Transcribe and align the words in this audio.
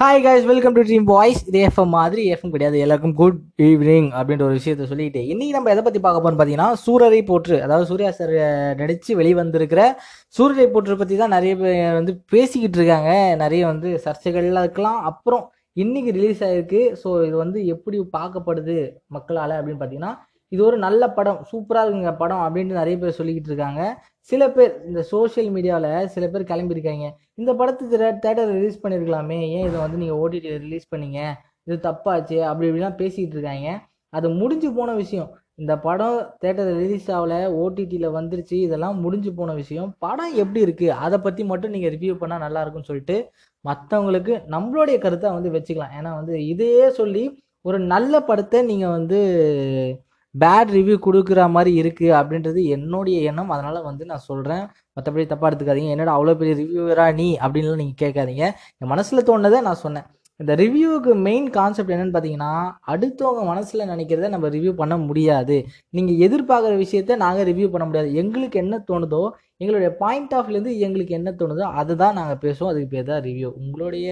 Hi 0.00 0.20
guys 0.24 0.44
welcome 0.48 0.74
to 0.74 0.82
Dream 0.88 1.06
Voice 1.12 1.40
இது 1.50 1.60
FM 1.68 1.90
மாதிரி 1.96 2.22
FM 2.34 2.52
கிடையாது. 2.52 2.76
எல்லாருக்கும் 2.84 3.14
குட் 3.20 3.38
ஈவினிங் 3.68 4.06
அப்படின்ற 4.18 4.44
ஒரு 4.48 4.54
விஷயத்த 4.58 4.84
சொல்லிட்டு 4.90 5.20
இன்றைக்கி 5.32 5.54
நம்ம 5.56 5.70
எதை 5.72 5.82
பற்றி 5.86 6.00
பார்க்க 6.04 6.22
போகிறோம் 6.24 6.38
பார்த்தீங்கன்னா 6.40 6.68
சூரரை 6.84 7.18
போற்று. 7.30 7.56
அதாவது 7.64 7.88
சூர்யா 7.90 8.10
சார் 8.18 8.34
நடித்து 8.80 9.16
வெளிவந்திருக்கிற 9.20 9.82
சூரரை 10.36 10.66
போற்று 10.74 11.00
பற்றி 11.00 11.16
தான் 11.22 11.34
நிறைய 11.36 11.54
பேர் 11.62 11.98
வந்து 11.98 12.14
பேசிக்கிட்டு 12.34 12.78
இருக்காங்க. 12.80 13.10
நிறைய 13.42 13.64
வந்து 13.72 13.90
சர்ச்சைகள்லாம் 14.06 14.66
இருக்கலாம். 14.68 15.00
அப்புறம் 15.10 15.44
இன்னைக்கு 15.84 16.12
ரிலீஸ் 16.18 16.44
ஆகிருக்கு 16.46 16.82
ஸோ 17.02 17.08
இது 17.26 17.36
வந்து 17.44 17.58
எப்படி 17.74 17.98
பார்க்கப்படுது 18.16 18.78
மக்களால் 19.16 19.58
அப்படின்னு 19.58 19.80
பார்த்தீங்கன்னா 19.82 20.14
இது 20.52 20.60
ஒரு 20.68 20.76
நல்ல 20.84 21.02
படம் 21.16 21.40
சூப்பராக 21.50 21.84
இருக்குங்க 21.86 22.12
படம் 22.22 22.42
அப்படின்ட்டு 22.44 22.80
நிறைய 22.80 22.96
பேர் 23.00 23.18
சொல்லிக்கிட்டு 23.18 23.50
இருக்காங்க. 23.52 23.82
சில 24.30 24.42
பேர் 24.56 24.72
இந்த 24.90 25.00
சோஷியல் 25.12 25.50
மீடியாவில் 25.56 26.08
சில 26.14 26.24
பேர் 26.32 26.50
கிளம்பியிருக்காங்க. 26.52 27.06
இந்த 27.40 27.50
படத்துக்கு 27.60 27.98
தேட்டர் 28.24 28.52
ரிலீஸ் 28.56 28.82
பண்ணியிருக்கலாமே. 28.84 29.40
ஏன் 29.56 29.66
இதை 29.68 29.78
வந்து 29.84 30.00
நீங்கள் 30.02 30.20
ஓடிடி 30.22 30.50
ரிலீஸ் 30.66 30.92
பண்ணீங்க? 30.94 31.20
இது 31.66 31.76
தப்பாச்சு 31.88 32.38
அப்படி 32.50 32.68
இப்படிலாம் 32.70 33.00
பேசிக்கிட்டு 33.02 33.36
இருக்காங்க. 33.38 33.68
அது 34.16 34.26
முடிஞ்சு 34.40 34.68
போன 34.78 34.90
விஷயம். 35.02 35.30
இந்த 35.62 35.74
படம் 35.86 36.18
தேட்டர் 36.42 36.70
ரிலீஸ் 36.80 37.08
ஆகல 37.16 37.34
ஓடிடியில் 37.62 38.14
வந்துருச்சு 38.16 38.56
இதெல்லாம் 38.66 38.96
முடிஞ்சு 39.04 39.30
போன 39.38 39.54
விஷயம். 39.60 39.88
படம் 40.04 40.34
எப்படி 40.42 40.60
இருக்குது 40.66 40.96
அதை 41.04 41.16
பற்றி 41.24 41.42
மட்டும் 41.50 41.74
நீங்கள் 41.74 41.92
ரிவ்யூ 41.94 42.14
பண்ணால் 42.20 42.44
நல்லா 42.46 42.60
இருக்கும்னு 42.62 42.90
சொல்லிட்டு 42.90 43.16
மற்றவங்களுக்கு 43.64 44.34
நம்மளுடைய 44.54 44.96
கருத்தை 45.04 45.30
வந்து 45.36 45.50
வச்சுக்கலாம். 45.56 45.94
ஏன்னா 45.98 46.10
வந்து 46.20 46.34
இதையே 46.52 46.86
சொல்லி 47.00 47.24
ஒரு 47.68 47.78
நல்ல 47.94 48.20
படத்தை 48.28 48.58
நீங்கள் 48.70 48.94
வந்து 48.96 49.18
பேட் 50.42 50.70
ரிவ்யூ 50.76 50.96
கொடுக்குற 51.06 51.40
மாதிரி 51.56 51.72
இருக்குது 51.82 52.16
அப்படின்றது 52.20 52.60
என்னுடைய 52.76 53.18
எண்ணம். 53.30 53.52
அதனால் 53.56 53.86
வந்து 53.88 54.04
நான் 54.10 54.26
சொல்கிறேன் 54.30 54.64
மற்றபடி 54.96 55.24
தப்பாக 55.32 55.50
எடுத்துக்காதீங்க. 55.50 55.94
என்னடா 55.96 56.14
அவ்வளோ 56.18 56.36
பெரிய 56.42 56.54
ரிவ்யூவரா 56.62 57.06
நீ 57.20 57.28
அப்படின்லாம் 57.44 57.82
நீங்கள் 57.82 58.02
கேட்காதீங்க. 58.04 58.46
என் 58.82 58.92
மனசில் 58.94 59.26
தோணுனதை 59.30 59.60
நான் 59.68 59.82
சொன்னேன். 59.86 60.08
இந்த 60.40 60.52
ரிவ்யூவுக்கு 60.62 61.12
மெயின் 61.26 61.46
கான்செப்ட் 61.56 61.92
என்னென்னு 61.94 62.14
பார்த்தீங்கன்னா 62.16 62.50
அடுத்தவங்க 62.92 63.42
மனசில் 63.50 63.88
நினைக்கிறத 63.92 64.28
நம்ம 64.34 64.48
ரிவ்யூ 64.56 64.72
பண்ண 64.80 64.94
முடியாது. 65.06 65.56
நீங்கள் 65.96 66.20
எதிர்பார்க்குற 66.26 66.74
விஷயத்த 66.84 67.16
நாங்கள் 67.24 67.48
ரிவ்யூ 67.50 67.68
பண்ண 67.72 67.84
முடியாது. 67.88 68.10
எங்களுக்கு 68.22 68.58
என்ன 68.64 68.78
தோணுதோ 68.90 69.22
எங்களுடைய 69.62 69.90
பாயிண்ட் 70.02 70.34
ஆஃப்லேருந்து 70.40 70.74
எங்களுக்கு 70.86 71.14
என்ன 71.20 71.30
தோணுதோ 71.40 71.64
அதுதான் 71.80 72.18
நாங்கள் 72.20 72.42
பேசுவோம். 72.44 72.70
அதுக்கு 72.72 72.92
பேர் 72.94 73.10
தான் 73.12 73.24
ரிவ்யூ 73.28 73.48
உங்களுடைய 73.62 74.08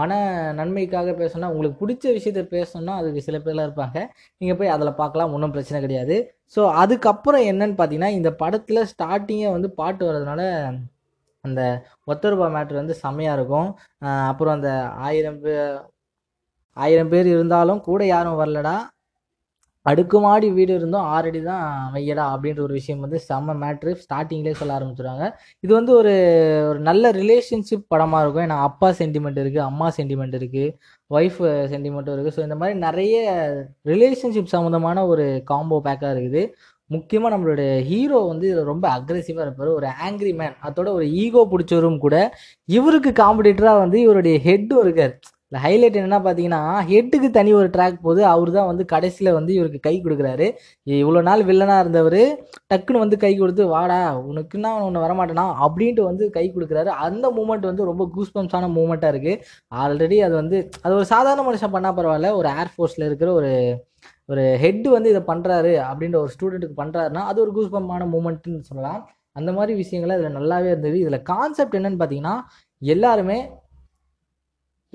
மன 0.00 0.18
நன்மைக்காக 0.58 1.12
பேசணும்னா 1.20 1.50
உங்களுக்கு 1.54 1.80
பிடிச்ச 1.82 2.04
விஷயத்த 2.16 2.42
பேசணும்னா 2.54 2.94
அதுக்கு 3.00 3.20
சில 3.26 3.38
பேர்லாம் 3.44 3.68
இருப்பாங்க. 3.68 3.98
நீங்கள் 4.40 4.58
போய் 4.60 4.74
அதில் 4.74 4.98
பார்க்கலாம் 5.02 5.34
ஒன்றும் 5.36 5.54
பிரச்சனை 5.56 5.80
கிடையாது. 5.84 6.16
ஸோ 6.56 6.62
அதுக்கப்புறம் 6.82 7.44
என்னன்னு 7.50 7.76
பார்த்தீங்கன்னா 7.80 8.12
இந்த 8.18 8.32
படத்தில் 8.42 8.88
ஸ்டார்டிங்கே 8.92 9.50
வந்து 9.56 9.70
பாட்டு 9.80 10.02
வர்றதுனால 10.08 10.42
அந்த 11.44 11.60
ஒத்த 12.12 12.30
ரூபா 12.32 12.46
மேட்ரு 12.56 12.82
வந்து 12.82 12.94
செம்மையாக 13.04 13.38
இருக்கும். 13.38 13.68
அப்புறம் 14.30 14.54
அந்த 14.58 14.70
ஆயிரம் 15.08 15.40
பே 15.44 15.54
ஆயிரம் 16.76 17.10
பேர் 17.12 17.28
இருந்தாலும் 17.34 17.80
கூட 17.88 18.02
யாரும் 18.14 18.38
வரலடா. 18.40 18.76
அடுக்குமாடி 19.86 20.48
வீடு 20.58 20.72
இருந்தும் 20.78 21.08
ஆறடி 21.14 21.40
தான் 21.48 21.64
வையடா 21.94 22.24
அப்படின்ற 22.34 22.60
ஒரு 22.66 22.74
விஷயம் 22.78 23.02
வந்து 23.04 23.18
செம்ம 23.28 23.56
மேட்ரு 23.62 23.92
ஸ்டார்டிங்லேயே 24.04 24.58
சொல்ல 24.60 24.76
ஆரம்பிச்சிடுவாங்க 24.78 25.24
இது 25.64 25.72
வந்து 25.78 25.92
ஒரு 26.00 26.14
ஒரு 26.70 26.80
நல்ல 26.88 27.10
ரிலேஷன்ஷிப் 27.20 27.90
படமாக 27.94 28.22
இருக்கும். 28.24 28.44
ஏன்னா 28.46 28.58
அப்பா 28.68 28.90
சென்டிமெண்ட் 29.00 29.40
இருக்குது 29.42 29.66
அம்மா 29.70 29.88
சென்டிமெண்ட் 29.98 30.36
இருக்குது 30.40 30.74
ஒய்ஃப் 31.10 31.40
சென்டிமெண்ட்டும் 31.72 32.14
இருக்குது 32.16 32.36
ஸோ 32.36 32.42
இந்த 32.46 32.56
மாதிரி 32.60 32.76
நிறைய 32.86 33.16
ரிலேஷன்ஷிப் 33.92 34.54
சம்மந்தமான 34.54 35.06
ஒரு 35.12 35.26
காம்போ 35.52 35.78
பேக்காக 35.88 36.14
இருக்குது. 36.16 36.44
முக்கியமாக 36.90 37.32
நம்மளுடைய 37.34 37.70
ஹீரோ 37.90 38.18
வந்து 38.30 38.46
இதில் 38.48 38.70
ரொம்ப 38.72 38.86
அக்ரெசிவாக 38.96 39.44
இருப்பார். 39.46 39.70
ஒரு 39.78 39.88
ஆங்கிரி 40.06 40.32
மேன் 40.40 40.56
அதோட 40.68 40.88
ஒரு 40.98 41.06
ஈகோ 41.22 41.42
பிடிச்சவரும் 41.52 42.02
கூட 42.04 42.16
இவருக்கு 42.78 43.10
காம்படிட்டராக 43.22 43.82
வந்து 43.84 43.98
இவருடைய 44.06 44.36
ஹெட்டும் 44.48 44.82
இருக்கார். 44.84 45.14
இந்த 45.54 45.60
ஹைலைட் 45.64 45.96
என்ன 45.98 46.16
பார்த்தீங்கன்னா 46.22 46.60
ஹெட்டுக்கு 46.88 47.28
தனி 47.36 47.50
ஒரு 47.58 47.68
ட்ராக் 47.74 47.98
போகுது 48.06 48.22
அவர் 48.30 48.50
தான் 48.56 48.66
வந்து 48.70 48.84
கடைசியில் 48.92 49.30
வந்து 49.36 49.52
இவருக்கு 49.56 49.80
கை 49.84 49.92
கொடுக்குறாரு. 50.04 50.46
இவ்வளோ 51.02 51.20
நாள் 51.28 51.42
வில்லனாக 51.50 51.82
இருந்தவர் 51.84 52.22
டக்குன்னு 52.72 53.02
வந்து 53.02 53.16
கை 53.24 53.30
கொடுத்து 53.42 53.64
வாடா 53.74 53.98
உனக்குன்னா 54.30 54.70
ஒன்று 54.86 55.04
வரமாட்டேனா? 55.04 55.44
அப்படின்ட்டு 55.66 56.08
வந்து 56.08 56.26
கை 56.38 56.44
கொடுக்குறாரு. 56.56 56.90
அந்த 57.06 57.28
மூமெண்ட் 57.38 57.70
வந்து 57.70 57.88
ரொம்ப 57.90 58.08
கூஸ்பம்ஸான 58.16 58.72
மூமெண்ட்டாக 58.78 59.14
இருக்குது 59.14 59.40
ஆல்ரெடி 59.82 60.18
அது 60.28 60.36
வந்து 60.42 60.56
அது 60.84 60.92
ஒரு 60.98 61.08
சாதாரண 61.14 61.44
மனுஷன் 61.50 61.74
பண்ணால் 61.76 61.96
பரவாயில்ல. 62.00 62.34
ஒரு 62.40 62.50
ஏர்ஃபோர்ஸில் 62.60 63.08
இருக்கிற 63.10 63.30
ஒரு 63.38 63.52
ஒரு 64.32 64.44
ஹெட் 64.64 64.86
வந்து 64.98 65.12
இதை 65.14 65.24
பண்ணுறாரு 65.32 65.74
அப்படின்ற 65.90 66.18
ஒரு 66.24 66.32
ஸ்டூடெண்ட்டுக்கு 66.36 66.80
பண்ணுறாருன்னா 66.84 67.24
அது 67.32 67.40
ஒரு 67.46 67.52
கூஸ்பமான 67.58 68.08
மூமெண்ட்டுன்னு 68.14 68.68
சொல்லலாம். 68.70 69.02
அந்த 69.40 69.52
மாதிரி 69.58 69.74
விஷயங்கள் 69.82 70.18
இதில் 70.20 70.38
நல்லாவே 70.40 70.70
இருந்தது. 70.74 70.96
இதில் 71.04 71.24
கான்செப்ட் 71.34 71.78
என்னன்னு 71.80 72.00
பார்த்தீங்கன்னா 72.02 72.38
எல்லாருமே 72.82 73.38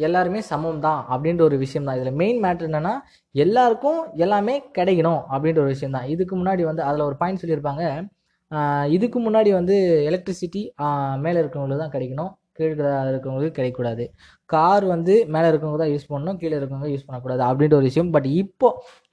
எல்லாருமே 0.07 0.39
சமம் 0.51 0.81
தான் 0.87 0.99
அப்படின்ற 1.13 1.41
ஒரு 1.49 1.57
விஷயம் 1.63 1.87
தான் 1.87 1.97
இதில் 1.99 2.17
மெயின் 2.21 2.39
மேட்ரு 2.45 2.67
என்னென்னா 2.69 2.93
எல்லாருக்கும் 3.35 4.01
எல்லாமே 4.25 4.55
கிடைக்கணும் 4.77 5.21
அப்படின்ற 5.33 5.59
ஒரு 5.65 5.73
விஷயம் 5.75 5.95
தான் 5.97 6.07
இதுக்கு 6.13 6.35
முன்னாடி 6.41 6.63
வந்து 6.69 6.83
அதில் 6.89 7.07
ஒரு 7.09 7.17
பாயிண்ட் 7.21 7.41
சொல்லியிருப்பாங்க. 7.43 7.83
இதுக்கு 8.97 9.17
முன்னாடி 9.25 9.49
வந்து 9.59 9.75
எலக்ட்ரிசிட்டி 10.09 10.61
மேலே 11.25 11.37
இருக்கிறவங்களுக்கு 11.41 11.83
தான் 11.85 11.95
கிடைக்கணும். 11.95 12.31
கீழே 12.57 12.71
இருக்கவங்களுக்கு 13.11 13.57
கிடைக்கக்கூடாது. 13.57 14.05
கார் 14.53 14.85
வந்து 14.93 15.13
மேலே 15.35 15.47
இருக்கவங்க 15.51 15.79
தான் 15.81 15.91
யூஸ் 15.93 16.09
பண்ணணும். 16.11 16.39
கீழே 16.41 16.55
இருக்கவங்க 16.59 16.89
யூஸ் 16.93 17.05
பண்ணக்கூடாது 17.07 17.43
அப்படின்ற 17.49 17.75
ஒரு 17.79 17.87
விஷயம். 17.89 18.11
பட் 18.15 18.27
இப்போ 18.41 18.69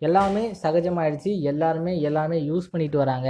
எல்லாமே 0.09 0.45
சகஜமாயிடுச்சு. 0.65 1.33
எல்லாருமே 1.53 1.95
எல்லாமே 2.11 2.39
யூஸ் 2.51 2.71
பண்ணிட்டு 2.73 2.99
வராங்க. 3.05 3.29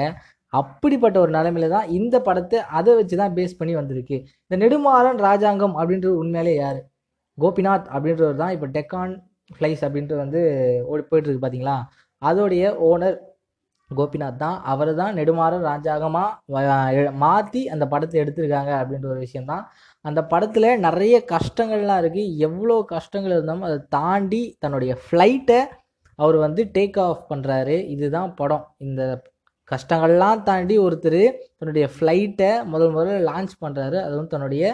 அப்படிப்பட்ட 0.60 1.16
ஒரு 1.24 1.32
நிலைமையில 1.38 1.68
தான் 1.76 1.88
இந்த 1.98 2.16
படத்தை 2.28 2.58
அதை 2.78 2.92
வச்சு 2.98 3.16
தான் 3.22 3.34
பேஸ் 3.38 3.58
பண்ணி 3.60 3.74
வந்திருக்கு. 3.80 4.16
இந்த 4.46 4.56
நெடுமாறன் 4.64 5.20
ராஜாங்கம் 5.28 5.74
அப்படின்றது 5.80 6.14
உண்மையிலே 6.24 6.54
யார்? 6.62 6.80
கோபிநாத் 7.38 7.88
அப்படின்றவர் 7.94 8.42
தான் 8.42 8.54
இப்போ 8.56 8.68
டெக்கான் 8.76 9.14
ஃப்ளைஸ் 9.50 9.82
அப்படின்ட்டு 9.86 10.22
வந்து 10.24 10.40
ஓடி 10.90 11.02
போயிட்டுருக்கு 11.10 11.42
பார்த்தீங்களா 11.44 11.78
அதோடைய 12.22 12.64
ஓனர் 12.90 13.16
கோபிநாத் 13.90 14.40
தான். 14.44 14.56
அவர் 14.72 14.90
தான் 15.00 15.16
நெடுமாறன் 15.18 15.66
ராஜாகமாக 15.70 17.10
மாற்றி 17.24 17.60
அந்த 17.74 17.84
படத்தை 17.92 18.16
எடுத்திருக்காங்க 18.22 18.72
அப்படின்ற 18.80 19.06
ஒரு 19.12 19.20
விஷயந்தான் 19.26 19.64
அந்த 20.04 20.20
படத்தில் 20.32 20.68
நிறைய 20.86 21.16
கஷ்டங்கள்லாம் 21.34 22.00
இருக்குது 22.02 22.32
எவ்வளோ 22.46 22.76
கஷ்டங்கள் 22.94 23.34
இருந்தாலும் 23.36 23.68
அதை 23.68 23.78
தாண்டி 23.96 24.42
தன்னுடைய 24.64 24.94
ஃப்ளைட்டை 25.04 25.60
அவர் 26.18 26.36
வந்து 26.46 26.62
டேக் 26.76 26.98
ஆஃப் 27.06 27.22
பண்ணுறாரு 27.30 27.76
இதுதான் 27.94 28.30
படம். 28.40 28.66
இந்த 28.86 29.02
கஷ்டங்கள்லாம் 29.68 30.42
தாண்டி 30.48 30.74
ஒருத்தர் 30.86 31.22
தன்னுடைய 31.58 31.86
ஃப்ளைட்டை 31.94 32.50
முதல் 32.72 32.94
முதல்ல 32.96 33.22
லான்ச் 33.30 33.54
பண்ணுறாரு 33.64 33.98
அதுவும் 34.06 34.32
தன்னுடைய 34.34 34.64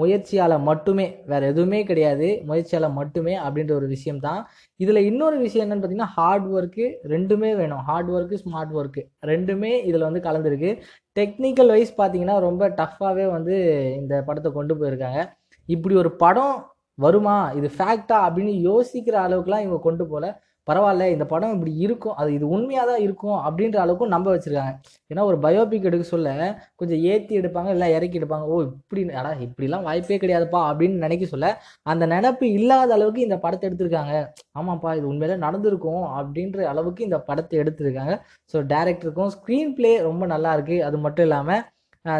முயற்சியால் 0.00 0.54
மட்டுமே 0.68 1.06
வேறு 1.30 1.44
எதுவுமே 1.52 1.80
கிடையாது. 1.90 2.28
முயற்சியால் 2.48 2.86
மட்டுமே 2.98 3.34
அப்படின்ற 3.44 3.72
ஒரு 3.80 3.88
விஷயம் 3.94 4.20
தான் 4.26 4.40
இதில் 4.80 5.00
இன்னொரு 5.10 5.36
விஷயம் 5.44 5.64
என்னென்னு 5.64 5.82
பார்த்தீங்கன்னா 5.82 6.14
ஹார்ட் 6.18 6.46
ஒர்க்கு 6.56 6.86
ரெண்டுமே 7.14 7.50
வேணும். 7.60 7.82
ஹார்ட் 7.88 8.10
ஒர்க்கு 8.16 8.38
ஸ்மார்ட் 8.44 8.74
ஒர்க்கு 8.80 9.02
ரெண்டுமே 9.32 9.72
இதில் 9.90 10.06
வந்து 10.08 10.22
கலந்துருக்கு. 10.28 10.70
டெக்னிக்கல் 11.18 11.72
வைஸ் 11.74 11.94
பார்த்தீங்கன்னா 12.00 12.38
ரொம்ப 12.48 12.68
டஃப்பாகவே 12.80 13.26
வந்து 13.36 13.56
இந்த 14.00 14.14
படத்தை 14.28 14.52
கொண்டு 14.58 14.76
போயிருக்காங்க. 14.80 15.20
இப்படி 15.68 15.94
ஒரு 16.02 16.12
படம் 16.24 16.56
வருமா? 16.98 17.36
இது 17.58 17.68
ஃபேக்டா 17.76 18.18
அப்படின்னு 18.26 18.54
யோசிக்கிற 18.70 19.16
அளவுக்குலாம் 19.26 19.64
இவங்க 19.64 19.80
கொண்டு 19.86 20.04
போகல 20.10 20.26
பரவாயில்ல 20.68 21.04
இந்த 21.14 21.24
படம் 21.32 21.54
இப்படி 21.56 21.72
இருக்கும் 21.86 22.16
அது 22.20 22.30
இது 22.36 22.46
உண்மையாக 22.56 22.86
தான் 22.90 23.02
இருக்கும் 23.06 23.38
அப்படின்ற 23.46 23.78
அளவுக்கும் 23.84 24.12
நம்ப 24.14 24.28
வச்சுருக்காங்க. 24.34 24.72
ஏன்னா 25.10 25.22
ஒரு 25.30 25.38
பயோபிக் 25.44 25.88
எடுக்க 25.90 26.06
சொல்ல 26.12 26.28
கொஞ்சம் 26.80 27.02
ஏற்றி 27.12 27.34
எடுப்பாங்க 27.40 27.70
இல்லை 27.76 27.88
இறக்கி 27.96 28.18
எடுப்பாங்க 28.20 28.46
ஓ 28.54 28.56
இப்படி 28.68 29.02
அடா 29.20 29.32
இப்படிலாம் 29.46 29.86
வாய்ப்பே 29.88 30.18
கிடையாதுப்பா 30.24 30.62
அப்படின்னு 30.70 31.04
நினைக்க 31.06 31.26
சொல்ல 31.34 31.50
அந்த 31.92 32.06
நினப்பு 32.14 32.46
இல்லாத 32.58 32.90
அளவுக்கு 32.98 33.26
இந்த 33.28 33.38
படத்தை 33.44 33.68
எடுத்திருக்காங்க. 33.70 34.14
ஆமாப்பா 34.60 34.92
இது 34.98 35.06
உண்மையில 35.12 35.38
நடந்திருக்கும் 35.46 36.04
அப்படின்ற 36.18 36.66
அளவுக்கு 36.72 37.06
இந்த 37.08 37.20
படத்தை 37.28 37.56
எடுத்திருக்காங்க. 37.62 38.14
ஸோ 38.54 38.56
டேரக்டருக்கும் 38.72 39.32
ஸ்க்ரீன் 39.36 39.74
ப்ளே 39.78 39.92
ரொம்ப 40.08 40.24
நல்லா 40.34 40.52
இருக்குது 40.58 40.84
அது 40.88 40.98
மட்டும் 41.06 41.26
இல்லாமல் 41.28 41.62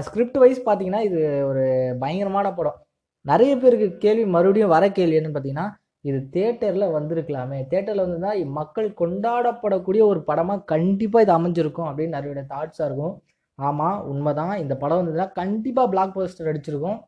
ஸ்கிரிப்ட் 0.06 0.38
வைஸ் 0.42 0.60
பார்த்தீங்கன்னா 0.66 1.00
இது 1.06 1.18
ஒரு 1.48 1.64
பயங்கரமான 2.02 2.50
படம். 2.58 2.78
நிறைய 3.26 3.52
பேருக்கு 3.62 3.86
கேள்வி 4.04 4.24
மறுபடியும் 4.36 4.72
வர 4.74 4.84
கேள்வி 4.98 5.16
என்னன்னு 5.18 5.36
பார்த்தீங்கன்னா 5.36 5.66
இது 6.04 6.18
தேட்டரில் 6.34 6.94
வந்திருக்கலாமே. 6.96 7.58
தேட்டரில் 7.72 8.04
வந்திருந்தா 8.04 8.32
மக்கள் 8.58 8.88
கொண்டாடப்படக்கூடிய 9.02 10.02
ஒரு 10.12 10.20
படமாக 10.30 10.66
கண்டிப்பாக 10.72 11.24
இது 11.26 11.32
அமைஞ்சிருக்கும் 11.38 11.88
அப்படின்னு 11.90 12.16
நிறைய 12.18 12.44
தாட்ஸாக 12.54 12.88
இருக்கும். 12.88 13.14
ஆமாம் 13.58 13.98
உண்மை 14.10 14.32
தான் 14.40 14.54
இந்த 14.64 14.74
படம் 14.82 15.00
வந்ததுன்னா 15.00 15.28
கண்டிப்பாக 15.40 15.90
பிளாக் 15.92 16.16
போஸ்டர் 16.16 16.50
அடிச்சிருக்கும். 16.52 16.98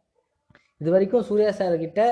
இது 0.80 0.88
வரைக்கும் 0.94 1.26
சூர்யா 1.28 1.50
சார்கிட்ட 1.58 2.02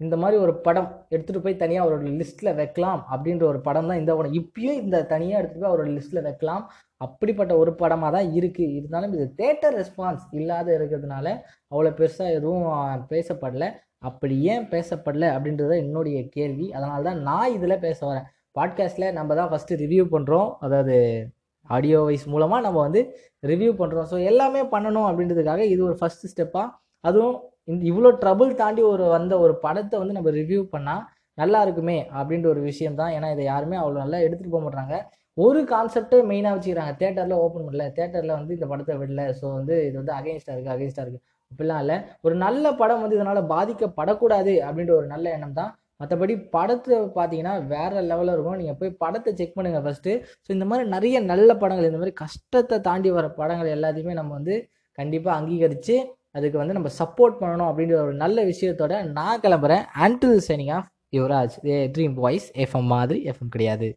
இந்த 0.00 0.14
மாதிரி 0.22 0.36
ஒரு 0.44 0.52
படம் 0.66 0.88
எடுத்துகிட்டு 1.14 1.42
போய் 1.44 1.60
தனியாக 1.62 1.84
அவரோட 1.84 2.04
லிஸ்ட்டில் 2.20 2.56
வைக்கலாம் 2.60 3.00
அப்படின்ற 3.14 3.44
ஒரு 3.50 3.60
படம் 3.66 3.88
தான் 3.90 4.00
இந்த 4.00 4.12
படம். 4.18 4.34
இப்பயும் 4.40 4.80
இந்த 4.84 4.96
தனியாக 5.12 5.40
எடுத்துகிட்டு 5.40 5.64
போய் 5.64 5.72
அவரோட 5.72 5.90
லிஸ்ட்டில் 5.96 6.26
வைக்கலாம். 6.28 6.64
அப்படிப்பட்ட 7.06 7.52
ஒரு 7.62 7.72
படமாக 7.82 8.10
தான் 8.16 8.28
இருக்குது 8.38 8.74
இருந்தாலும் 8.78 9.14
இது 9.16 9.26
தேட்டர் 9.40 9.76
ரெஸ்பான்ஸ் 9.80 10.24
இல்லாத 10.38 10.68
இருக்கிறதுனால 10.78 11.26
அவ்வளோ 11.72 11.92
பெருசாக 12.00 12.36
எதுவும் 12.38 12.66
பேசப்படல. 13.12 13.66
அப்படி 14.08 14.36
ஏன் 14.52 14.66
பேசப்படல 14.74 15.28
அப்படின்றத 15.36 15.72
என்னுடைய 15.84 16.18
கேள்வி. 16.36 16.66
அதனால 16.76 17.00
தான் 17.08 17.20
நான் 17.28 17.54
இதில் 17.56 17.82
பேச 17.86 17.98
வரேன். 18.10 18.26
பாட்காஸ்ட்டில் 18.58 19.14
நம்ம 19.18 19.34
தான் 19.40 19.50
ஃபஸ்ட்டு 19.52 19.78
ரிவ்யூ 19.84 20.04
பண்ணுறோம் 20.14 20.48
அதாவது 20.66 20.96
ஆடியோ 21.70 21.98
வைஸ் 22.08 22.26
மூலமாக 22.32 22.64
நம்ம 22.66 22.78
வந்து 22.86 23.00
ரிவ்யூ 23.42 23.70
பண்ணுறோம் 23.80 24.08
ஸோ 24.12 24.16
எல்லாமே 24.30 24.62
பண்ணணும் 24.74 25.08
அப்படின்றதுக்காக 25.10 25.62
இது 25.72 25.80
ஒரு 25.88 25.96
ஃபஸ்ட்டு 26.00 26.30
ஸ்டெப்பாக 26.32 26.68
அதுவும் 27.04 27.36
இந்த 27.70 27.82
இவ்வளோ 27.90 28.10
ட்ரபுள் 28.22 28.50
தாண்டி 28.62 28.82
ஒரு 28.92 29.04
வந்த 29.16 29.34
ஒரு 29.44 29.54
படத்தை 29.64 29.96
வந்து 30.02 30.16
நம்ம 30.18 30.32
ரிவ்யூ 30.40 30.60
பண்ணால் 30.74 31.04
நல்லா 31.38 31.60
இருக்குமே 31.66 31.98
அப்படின்ற 32.18 32.46
ஒரு 32.54 32.60
விஷயம் 32.70 32.98
தான். 33.00 33.12
ஏன்னா 33.16 33.28
இதை 33.34 33.44
யாருமே 33.52 33.76
அவ்வளோ 33.82 33.98
நல்லா 34.04 34.18
எடுத்துகிட்டு 34.26 34.54
போக 34.56 34.64
மாட்டாங்க 34.66 34.96
ஒரு 35.38 35.60
கான்செப்டே 35.72 36.18
மெயினாக 36.30 36.54
வச்சுக்கிறாங்க. 36.56 36.92
தேட்டரில் 37.00 37.40
ஓப்பன் 37.44 37.64
பண்ணல. 37.66 37.86
தேட்டரில் 37.98 38.38
வந்து 38.38 38.52
இந்த 38.56 38.66
படத்தை 38.72 38.94
விடல. 39.00 39.22
ஸோ 39.40 39.44
வந்து 39.58 39.76
இது 39.88 39.96
வந்து 40.02 40.14
அகைன்ஸ்டாக 40.18 40.54
இருக்குது 40.54 40.74
அகைன்ஸ்டாக 40.76 41.04
இருக்குது 41.06 41.24
அப்படிலாம் 41.54 41.82
இல்லை. 41.84 41.96
ஒரு 42.26 42.34
நல்ல 42.44 42.72
படம் 42.78 43.02
வந்து 43.02 43.16
இதனால் 43.18 43.40
பாதிக்கப்படக்கூடாது 43.52 44.52
அப்படின்ற 44.66 44.92
ஒரு 45.00 45.08
நல்ல 45.12 45.26
எண்ணம் 45.36 45.58
தான் 45.58 45.72
மற்றபடி 46.00 46.34
படத்தை 46.54 46.96
பார்த்தீங்கன்னா 47.18 47.52
வேற 47.72 47.92
லெவலில் 48.08 48.32
இருக்கும் 48.34 48.58
நீங்கள் 48.60 48.78
போய் 48.80 48.90
படத்தை 49.02 49.30
செக் 49.40 49.54
பண்ணுங்க 49.58 49.80
ஃபஸ்ட்டு 49.84 50.12
ஸோ 50.44 50.48
இந்த 50.56 50.66
மாதிரி 50.70 50.84
நிறைய 50.94 51.16
நல்ல 51.32 51.50
படங்கள் 51.62 51.88
இந்த 51.90 52.00
மாதிரி 52.00 52.14
கஷ்டத்தை 52.22 52.78
தாண்டி 52.88 53.10
வர 53.18 53.28
படங்கள் 53.40 53.70
எல்லாத்தையுமே 53.76 54.16
நம்ம 54.20 54.34
வந்து 54.38 54.56
கண்டிப்பாக 54.98 55.38
அங்கீகரித்து 55.38 55.96
அதுக்கு 56.38 56.60
வந்து 56.62 56.76
நம்ம 56.78 56.90
சப்போர்ட் 57.00 57.38
பண்ணணும் 57.42 57.68
அப்படின்ற 57.70 57.96
ஒரு 58.04 58.14
நல்ல 58.24 58.38
விஷயத்தோட 58.50 58.94
நான் 59.18 59.42
கிளம்புறேன். 59.44 59.84
Until 60.06 60.44
signing 60.48 60.72
off 60.78 60.88
Yuvaraj 61.18 61.56
Dream 61.96 62.16
Voice 62.24 62.48
FM 62.64 62.90
மாதிரி 62.94 63.20
எஃப்எம் 63.32 63.54
கிடையாது. 63.56 63.88